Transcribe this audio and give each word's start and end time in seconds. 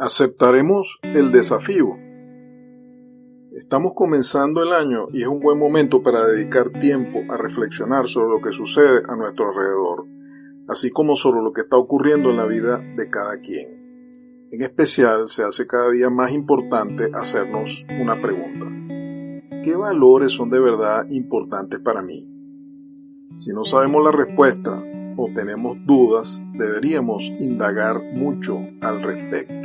Aceptaremos 0.00 0.98
el 1.02 1.30
desafío. 1.30 1.90
Estamos 3.52 3.92
comenzando 3.94 4.62
el 4.62 4.72
año 4.72 5.06
y 5.12 5.22
es 5.22 5.28
un 5.28 5.40
buen 5.40 5.58
momento 5.58 6.02
para 6.02 6.26
dedicar 6.26 6.70
tiempo 6.70 7.20
a 7.32 7.36
reflexionar 7.36 8.08
sobre 8.08 8.30
lo 8.30 8.40
que 8.40 8.52
sucede 8.52 9.02
a 9.06 9.14
nuestro 9.14 9.50
alrededor 9.50 10.06
así 10.70 10.90
como 10.90 11.16
sobre 11.16 11.42
lo 11.42 11.52
que 11.52 11.62
está 11.62 11.76
ocurriendo 11.76 12.30
en 12.30 12.36
la 12.36 12.46
vida 12.46 12.78
de 12.78 13.10
cada 13.10 13.40
quien. 13.40 14.48
En 14.52 14.62
especial, 14.62 15.28
se 15.28 15.42
hace 15.42 15.66
cada 15.66 15.90
día 15.90 16.10
más 16.10 16.32
importante 16.32 17.10
hacernos 17.12 17.84
una 18.00 18.20
pregunta. 18.20 18.66
¿Qué 19.64 19.74
valores 19.76 20.32
son 20.32 20.48
de 20.48 20.60
verdad 20.60 21.06
importantes 21.10 21.80
para 21.80 22.02
mí? 22.02 22.28
Si 23.36 23.52
no 23.52 23.64
sabemos 23.64 24.04
la 24.04 24.12
respuesta 24.12 24.80
o 25.16 25.28
tenemos 25.34 25.76
dudas, 25.86 26.40
deberíamos 26.54 27.32
indagar 27.40 28.00
mucho 28.14 28.58
al 28.80 29.02
respecto. 29.02 29.59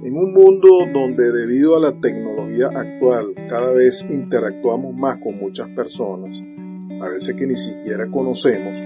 En 0.00 0.16
un 0.16 0.32
mundo 0.32 0.68
donde 0.92 1.32
debido 1.32 1.76
a 1.76 1.80
la 1.80 2.00
tecnología 2.00 2.68
actual 2.68 3.34
cada 3.48 3.72
vez 3.72 4.06
interactuamos 4.08 4.94
más 4.94 5.18
con 5.18 5.36
muchas 5.40 5.68
personas, 5.70 6.40
a 7.02 7.08
veces 7.08 7.34
que 7.34 7.48
ni 7.48 7.56
siquiera 7.56 8.08
conocemos, 8.08 8.78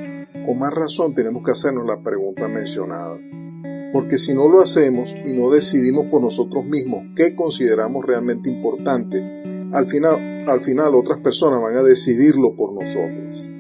con 0.47 0.59
más 0.59 0.73
razón 0.73 1.13
tenemos 1.13 1.43
que 1.45 1.51
hacernos 1.51 1.87
la 1.87 2.03
pregunta 2.03 2.49
mencionada. 2.49 3.19
Porque 3.93 4.17
si 4.17 4.33
no 4.33 4.49
lo 4.49 4.63
hacemos 4.63 5.15
y 5.23 5.35
no 5.35 5.51
decidimos 5.51 6.07
por 6.07 6.23
nosotros 6.23 6.65
mismos 6.65 7.03
qué 7.15 7.37
consideramos 7.37 8.07
realmente 8.07 8.49
importante, 8.49 9.69
al 9.75 9.85
final, 9.85 10.49
al 10.49 10.63
final 10.63 10.95
otras 10.95 11.21
personas 11.21 11.61
van 11.61 11.77
a 11.77 11.83
decidirlo 11.83 12.57
por 12.57 12.73
nosotros. 12.73 13.51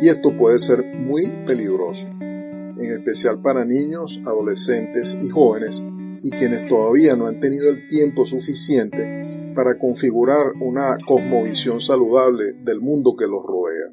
Y 0.00 0.08
esto 0.08 0.36
puede 0.36 0.60
ser 0.60 0.84
muy 0.94 1.26
peligroso, 1.46 2.06
en 2.20 2.92
especial 2.92 3.42
para 3.42 3.64
niños, 3.64 4.20
adolescentes 4.24 5.16
y 5.20 5.28
jóvenes 5.30 5.82
y 6.22 6.30
quienes 6.30 6.68
todavía 6.68 7.16
no 7.16 7.26
han 7.26 7.40
tenido 7.40 7.68
el 7.68 7.88
tiempo 7.88 8.24
suficiente 8.26 9.52
para 9.54 9.78
configurar 9.78 10.52
una 10.60 10.96
cosmovisión 11.06 11.80
saludable 11.80 12.52
del 12.64 12.80
mundo 12.80 13.16
que 13.16 13.26
los 13.26 13.44
rodea. 13.44 13.92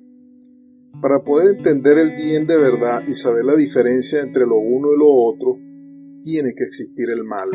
Para 1.02 1.24
poder 1.24 1.58
entender 1.58 1.98
el 1.98 2.16
bien 2.16 2.46
de 2.46 2.58
verdad 2.58 3.04
y 3.08 3.14
saber 3.14 3.46
la 3.46 3.56
diferencia 3.56 4.22
entre 4.22 4.46
lo 4.46 4.58
uno 4.58 4.90
y 4.94 5.00
lo 5.00 5.12
otro, 5.12 5.58
tiene 6.22 6.54
que 6.56 6.66
existir 6.66 7.10
el 7.10 7.24
mal. 7.24 7.50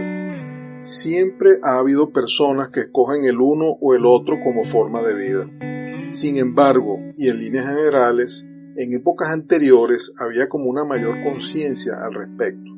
Siempre 0.83 1.59
ha 1.63 1.79
habido 1.79 2.13
personas 2.13 2.71
que 2.71 2.81
escogen 2.81 3.25
el 3.25 3.41
uno 3.41 3.77
o 3.81 3.95
el 3.95 4.05
otro 4.07 4.37
como 4.43 4.65
forma 4.65 5.03
de 5.03 5.15
vida. 5.15 6.13
Sin 6.13 6.37
embargo, 6.37 6.99
y 7.17 7.29
en 7.29 7.39
líneas 7.39 7.67
generales, 7.67 8.45
en 8.77 8.93
épocas 8.93 9.31
anteriores 9.31 10.13
había 10.19 10.49
como 10.49 10.67
una 10.67 10.85
mayor 10.85 11.23
conciencia 11.23 11.95
al 12.03 12.15
respecto. 12.15 12.74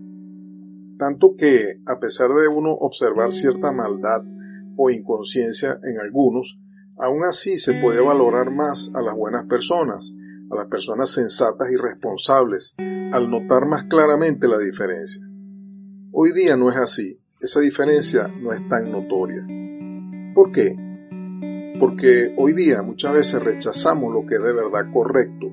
Tanto 0.99 1.35
que, 1.37 1.81
a 1.87 1.99
pesar 1.99 2.31
de 2.31 2.49
uno 2.49 2.73
observar 2.73 3.31
cierta 3.31 3.71
maldad 3.71 4.23
o 4.77 4.91
inconsciencia 4.91 5.79
en 5.83 6.01
algunos, 6.01 6.59
aún 6.99 7.25
así 7.25 7.59
se 7.59 7.75
puede 7.75 8.01
valorar 8.01 8.51
más 8.51 8.91
a 8.95 9.03
las 9.03 9.15
buenas 9.15 9.45
personas, 9.47 10.15
a 10.51 10.57
las 10.57 10.67
personas 10.69 11.11
sensatas 11.11 11.71
y 11.71 11.77
responsables 11.77 12.75
al 13.13 13.31
notar 13.31 13.67
más 13.67 13.85
claramente 13.85 14.49
la 14.49 14.59
diferencia. 14.59 15.23
Hoy 16.13 16.33
día 16.33 16.57
no 16.57 16.71
es 16.71 16.77
así, 16.77 17.21
esa 17.41 17.61
diferencia 17.61 18.29
no 18.29 18.53
es 18.53 18.67
tan 18.69 18.91
notoria. 18.91 19.47
¿Por 20.35 20.51
qué? 20.51 20.75
Porque 21.79 22.35
hoy 22.39 22.55
día 22.55 22.83
muchas 22.83 23.13
veces 23.13 23.43
rechazamos 23.43 24.13
lo 24.13 24.27
que 24.27 24.37
es 24.37 24.43
de 24.43 24.55
verdad 24.55 24.91
correcto 24.93 25.47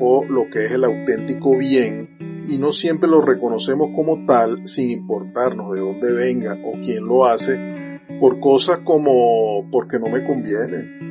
o 0.00 0.24
lo 0.28 0.50
que 0.50 0.66
es 0.66 0.72
el 0.72 0.84
auténtico 0.84 1.56
bien 1.56 2.13
y 2.48 2.58
no 2.58 2.72
siempre 2.72 3.08
lo 3.08 3.20
reconocemos 3.20 3.90
como 3.94 4.24
tal 4.26 4.66
sin 4.66 4.90
importarnos 4.90 5.72
de 5.72 5.80
dónde 5.80 6.12
venga 6.12 6.58
o 6.64 6.72
quién 6.82 7.06
lo 7.06 7.24
hace 7.24 8.00
por 8.20 8.40
cosas 8.40 8.80
como 8.84 9.68
porque 9.70 9.98
no 9.98 10.08
me 10.08 10.24
conviene 10.24 11.04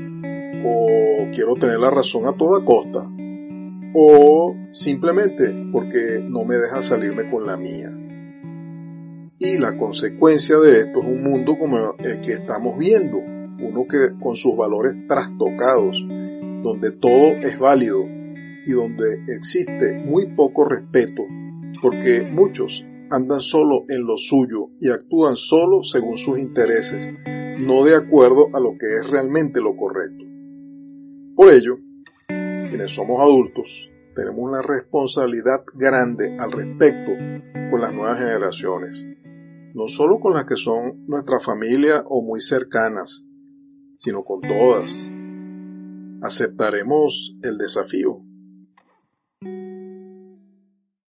o 0.66 1.28
quiero 1.34 1.56
tener 1.56 1.80
la 1.80 1.90
razón 1.90 2.26
a 2.26 2.34
toda 2.34 2.64
costa, 2.64 3.06
o 3.94 4.56
simplemente 4.72 5.54
porque 5.72 6.20
no 6.24 6.46
me 6.46 6.56
deja 6.56 6.82
salirme 6.82 7.30
con 7.30 7.46
la 7.46 7.58
mía. 7.58 7.92
Y 9.40 9.58
la 9.58 9.78
consecuencia 9.78 10.58
de 10.58 10.80
esto 10.80 11.00
es 11.02 11.06
un 11.06 11.22
mundo 11.22 11.58
como 11.60 11.96
el 12.00 12.22
que 12.22 12.34
estamos 12.34 12.78
viendo, 12.78 13.18
uno 13.18 13.86
que 13.90 14.18
con 14.22 14.36
sus 14.36 14.56
valores 14.56 14.96
trastocados, 15.08 16.04
donde 16.64 16.92
todo 16.92 17.34
es 17.42 17.60
válido 17.60 18.06
y 18.66 18.72
donde 18.72 19.24
existe 19.28 19.94
muy 20.06 20.34
poco 20.36 20.66
respeto, 20.66 21.24
porque 21.82 22.28
muchos 22.30 22.86
andan 23.10 23.42
solo 23.42 23.86
en 23.90 24.06
lo 24.06 24.18
suyo 24.18 24.70
y 24.80 24.90
actúan 24.90 25.36
solo 25.36 25.84
según 25.84 26.18
sus 26.18 26.40
intereses, 26.40 27.12
no 27.60 27.84
de 27.84 27.96
acuerdo 27.96 28.50
a 28.54 28.60
lo 28.60 28.78
que 28.80 28.96
es 29.00 29.10
realmente 29.10 29.62
lo 29.62 29.76
correcto. 29.76 30.26
Por 31.36 31.52
ello, 31.52 31.78
quienes 32.28 32.92
somos 32.92 33.20
adultos, 33.22 33.90
tenemos 34.16 34.40
una 34.40 34.62
responsabilidad 34.62 35.64
grande 35.74 36.38
al 36.40 36.52
respecto 36.52 37.12
con 37.70 37.82
las 37.82 37.94
nuevas 37.94 38.20
generaciones, 38.20 39.06
no 39.74 39.88
solo 39.88 40.20
con 40.20 40.34
las 40.34 40.46
que 40.46 40.56
son 40.56 41.06
nuestra 41.08 41.40
familia 41.40 42.04
o 42.08 42.22
muy 42.22 42.42
cercanas, 42.42 43.28
sino 43.98 44.24
con 44.24 44.42
todas. 44.42 44.92
Aceptaremos 46.22 47.38
el 47.42 47.58
desafío 47.58 48.24